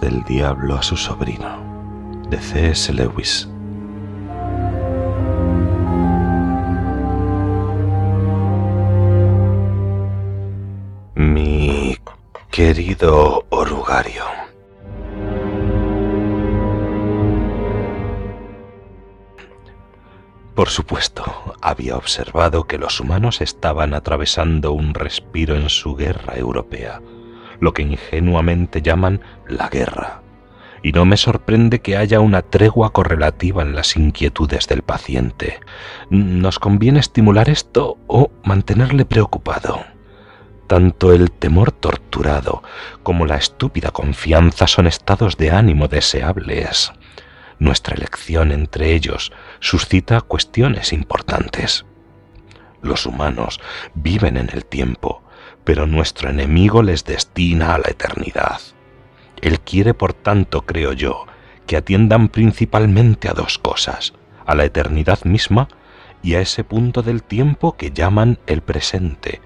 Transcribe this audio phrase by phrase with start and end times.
[0.00, 2.92] del diablo a su sobrino, de C.S.
[2.92, 3.48] Lewis.
[11.14, 11.96] Mi
[12.50, 14.24] querido orugario.
[20.54, 21.24] Por supuesto,
[21.62, 27.00] había observado que los humanos estaban atravesando un respiro en su guerra europea,
[27.62, 30.20] lo que ingenuamente llaman la guerra.
[30.82, 35.60] Y no me sorprende que haya una tregua correlativa en las inquietudes del paciente.
[36.10, 39.84] Nos conviene estimular esto o mantenerle preocupado.
[40.66, 42.64] Tanto el temor torturado
[43.04, 46.92] como la estúpida confianza son estados de ánimo deseables.
[47.60, 51.86] Nuestra elección entre ellos suscita cuestiones importantes.
[52.80, 53.60] Los humanos
[53.94, 55.22] viven en el tiempo,
[55.64, 58.60] pero nuestro enemigo les destina a la eternidad.
[59.40, 61.26] Él quiere, por tanto, creo yo,
[61.66, 64.12] que atiendan principalmente a dos cosas,
[64.46, 65.68] a la eternidad misma
[66.22, 69.40] y a ese punto del tiempo que llaman el presente,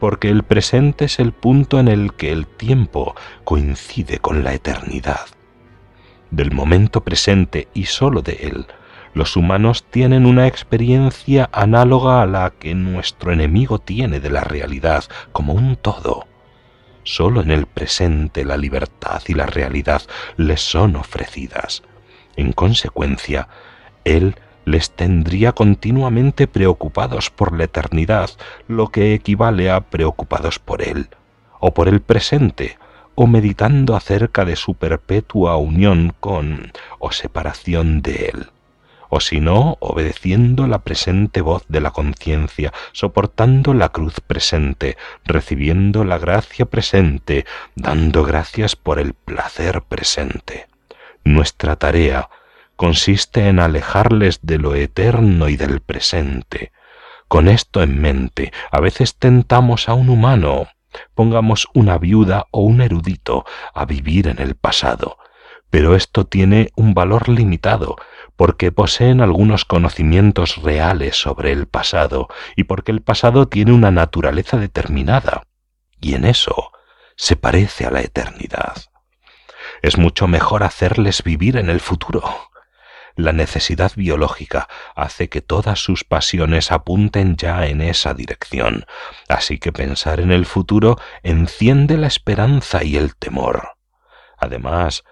[0.00, 3.14] porque el presente es el punto en el que el tiempo
[3.44, 5.26] coincide con la eternidad
[6.30, 8.66] del momento presente y sólo de él,
[9.14, 15.04] los humanos tienen una experiencia análoga a la que nuestro enemigo tiene de la realidad
[15.32, 16.26] como un todo.
[17.04, 20.02] Sólo en el presente la libertad y la realidad
[20.36, 21.82] les son ofrecidas.
[22.36, 23.48] En consecuencia,
[24.04, 28.30] él les tendría continuamente preocupados por la eternidad,
[28.66, 31.08] lo que equivale a preocupados por él,
[31.58, 32.78] o por el presente,
[33.14, 38.50] o meditando acerca de su perpetua unión con o separación de él,
[39.08, 46.04] o si no, obedeciendo la presente voz de la conciencia, soportando la cruz presente, recibiendo
[46.04, 50.66] la gracia presente, dando gracias por el placer presente.
[51.24, 52.28] Nuestra tarea
[52.76, 56.72] consiste en alejarles de lo eterno y del presente.
[57.28, 60.68] Con esto en mente, a veces tentamos a un humano,
[61.14, 63.44] Pongamos una viuda o un erudito
[63.74, 65.18] a vivir en el pasado,
[65.70, 67.96] pero esto tiene un valor limitado,
[68.36, 74.56] porque poseen algunos conocimientos reales sobre el pasado y porque el pasado tiene una naturaleza
[74.56, 75.42] determinada,
[76.00, 76.72] y en eso
[77.16, 78.74] se parece a la eternidad.
[79.82, 82.48] Es mucho mejor hacerles vivir en el futuro,
[83.18, 88.86] la necesidad biológica hace que todas sus pasiones apunten ya en esa dirección,
[89.28, 93.70] así que pensar en el futuro enciende la esperanza y el temor.
[94.36, 95.02] Además,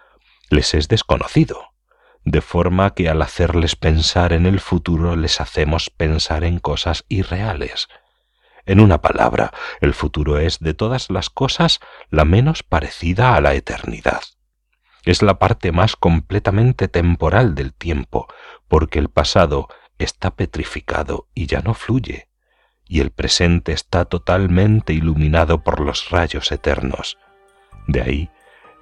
[0.51, 1.73] les es desconocido,
[2.25, 7.89] de forma que al hacerles pensar en el futuro les hacemos pensar en cosas irreales.
[8.65, 11.81] En una palabra, el futuro es de todas las cosas
[12.11, 14.23] la menos parecida a la eternidad
[15.07, 18.27] es la parte más completamente temporal del tiempo,
[18.69, 19.69] porque el pasado
[19.99, 22.29] está petrificado y ya no fluye,
[22.85, 27.19] y el presente está totalmente iluminado por los rayos eternos.
[27.87, 28.31] De ahí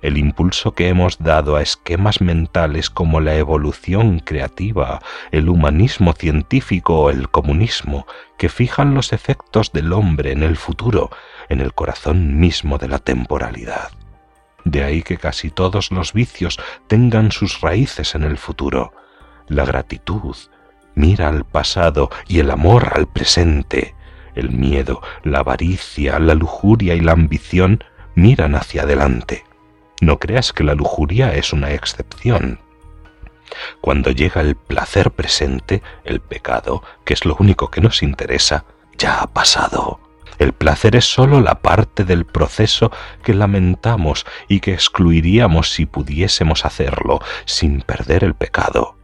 [0.05, 5.01] el impulso que hemos dado a esquemas mentales como la evolución creativa,
[5.33, 8.07] el humanismo científico o el comunismo,
[8.37, 11.09] que fijan los efectos del hombre en el futuro,
[11.49, 13.93] en el corazón mismo de la temporalidad.
[14.67, 18.93] De ahí que casi todos los vicios tengan sus raíces en el futuro.
[19.49, 20.37] La gratitud
[20.95, 23.95] mira al pasado y el amor al presente.
[24.35, 27.83] El miedo, la avaricia, la lujuria y la ambición
[28.15, 29.45] miran hacia adelante.
[30.01, 32.61] No creas que la lujuria es una excepción.
[33.81, 38.65] Cuando llega el placer presente, el pecado, que es lo único que nos interesa,
[38.99, 40.01] ya ha pasado.
[40.39, 42.91] El placer es sólo la parte del proceso
[43.23, 48.97] que lamentamos y que excluiríamos si pudiésemos hacerlo sin perder el pecado.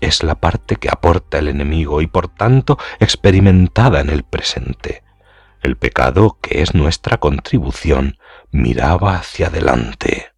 [0.00, 5.02] Es la parte que aporta el enemigo y por tanto experimentada en el presente.
[5.62, 8.18] El pecado, que es nuestra contribución,
[8.52, 10.30] miraba hacia adelante.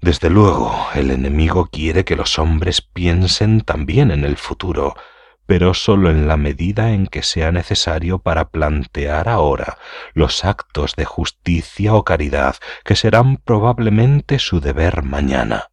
[0.00, 4.94] Desde luego, el enemigo quiere que los hombres piensen también en el futuro,
[5.46, 9.78] pero sólo en la medida en que sea necesario para plantear ahora
[10.12, 15.70] los actos de justicia o caridad que serán probablemente su deber mañana.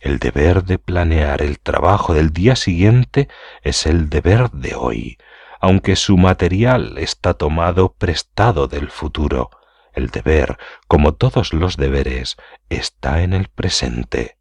[0.00, 3.28] El deber de planear el trabajo del día siguiente
[3.62, 5.16] es el deber de hoy,
[5.60, 9.48] aunque su material está tomado prestado del futuro.
[9.94, 10.58] El deber,
[10.88, 12.36] como todos los deberes,
[12.68, 14.38] está en el presente.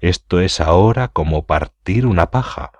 [0.00, 2.72] Esto es ahora como partir una paja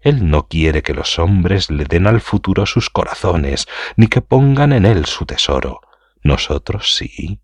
[0.00, 3.66] él no quiere que los hombres le den al futuro sus corazones,
[3.96, 5.80] ni que pongan en él su tesoro.
[6.22, 7.40] Nosotros sí.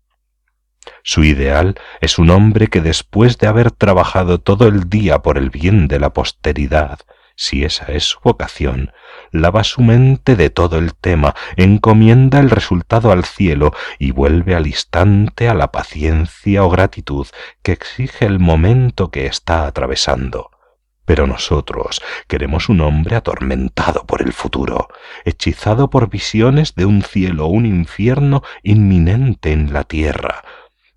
[1.03, 5.49] Su ideal es un hombre que después de haber trabajado todo el día por el
[5.49, 6.99] bien de la posteridad,
[7.35, 8.91] si esa es su vocación,
[9.31, 14.67] lava su mente de todo el tema, encomienda el resultado al cielo y vuelve al
[14.67, 17.27] instante a la paciencia o gratitud
[17.61, 20.51] que exige el momento que está atravesando.
[21.05, 24.87] Pero nosotros queremos un hombre atormentado por el futuro,
[25.23, 30.43] hechizado por visiones de un cielo o un infierno inminente en la tierra,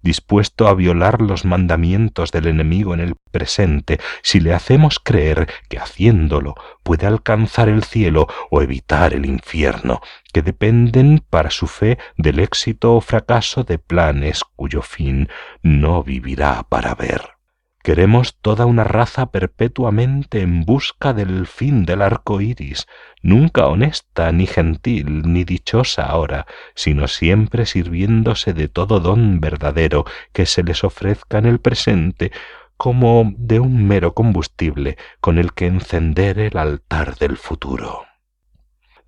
[0.08, 5.78] dispuesto a violar los mandamientos del enemigo en el presente, si le hacemos creer que
[5.78, 10.00] haciéndolo puede alcanzar el cielo o evitar el infierno,
[10.32, 15.28] que dependen para su fe del éxito o fracaso de planes cuyo fin
[15.62, 17.38] no vivirá para ver.
[17.82, 22.86] Queremos toda una raza perpetuamente en busca del fin del arco iris,
[23.22, 30.44] nunca honesta, ni gentil, ni dichosa ahora, sino siempre sirviéndose de todo don verdadero que
[30.44, 32.32] se les ofrezca en el presente,
[32.76, 38.06] como de un mero combustible con el que encender el altar del futuro.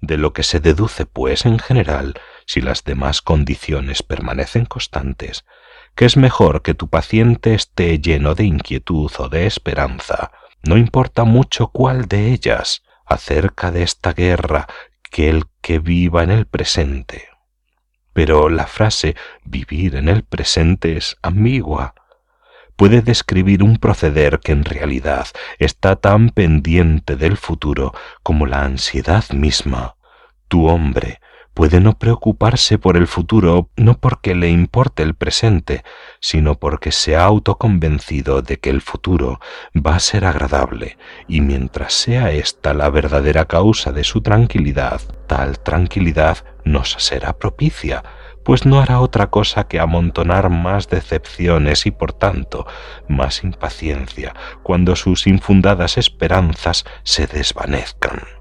[0.01, 2.15] De lo que se deduce, pues, en general,
[2.47, 5.45] si las demás condiciones permanecen constantes,
[5.95, 10.33] que es mejor que tu paciente esté lleno de inquietud o de esperanza,
[10.63, 14.67] no importa mucho cuál de ellas, acerca de esta guerra
[15.11, 17.29] que el que viva en el presente.
[18.13, 21.95] Pero la frase vivir en el presente es ambigua.
[22.77, 25.27] Puede describir un proceder que en realidad
[25.59, 27.93] está tan pendiente del futuro
[28.23, 29.97] como la ansiedad misma.
[30.49, 31.21] Tu hombre,
[31.61, 35.85] puede no preocuparse por el futuro no porque le importe el presente,
[36.19, 39.41] sino porque se ha autoconvencido de que el futuro
[39.77, 40.97] va a ser agradable,
[41.29, 48.05] y mientras sea esta la verdadera causa de su tranquilidad, tal tranquilidad nos será propicia,
[48.43, 52.67] pues no hará otra cosa que amontonar más decepciones y por tanto
[53.07, 58.40] más impaciencia cuando sus infundadas esperanzas se desvanezcan.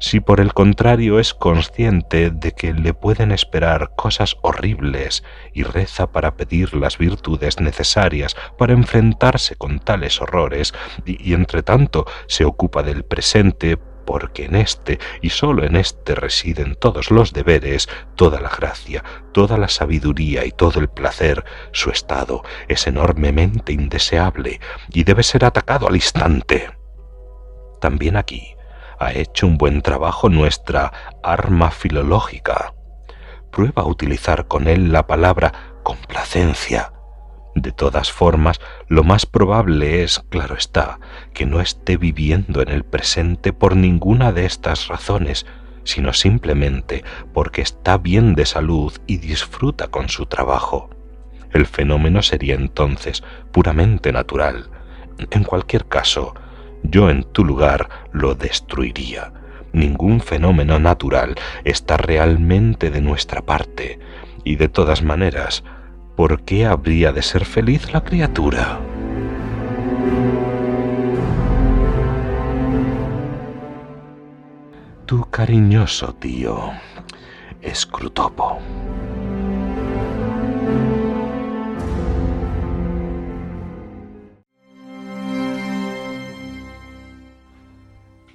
[0.00, 6.12] Si por el contrario es consciente de que le pueden esperar cosas horribles y reza
[6.12, 10.72] para pedir las virtudes necesarias para enfrentarse con tales horrores,
[11.04, 16.76] y, entre tanto se ocupa del presente porque en éste y sólo en éste residen
[16.76, 22.42] todos los deberes, toda la gracia, toda la sabiduría y todo el placer, su estado
[22.68, 24.60] es enormemente indeseable
[24.90, 26.70] y debe ser atacado al instante.
[27.80, 28.54] También aquí,
[28.98, 30.92] ha hecho un buen trabajo nuestra
[31.22, 32.74] arma filológica.
[33.50, 35.52] Prueba a utilizar con él la palabra
[35.82, 36.92] complacencia.
[37.54, 41.00] De todas formas, lo más probable es, claro está,
[41.32, 45.46] que no esté viviendo en el presente por ninguna de estas razones,
[45.84, 47.02] sino simplemente
[47.32, 50.90] porque está bien de salud y disfruta con su trabajo.
[51.52, 54.70] El fenómeno sería entonces puramente natural.
[55.30, 56.34] En cualquier caso,
[56.82, 59.32] yo en tu lugar lo destruiría.
[59.72, 61.34] Ningún fenómeno natural
[61.64, 63.98] está realmente de nuestra parte,
[64.44, 65.64] y de todas maneras,
[66.16, 68.78] ¿por qué habría de ser feliz la criatura?
[75.06, 76.70] Tu cariñoso tío,
[77.62, 78.58] Escrutopo.